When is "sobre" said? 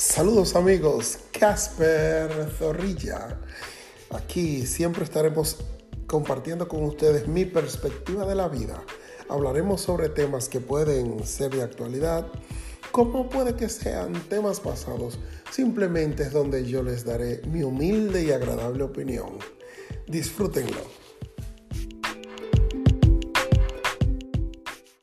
9.82-10.08